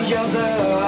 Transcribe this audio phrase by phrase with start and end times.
[0.10, 0.79] Together.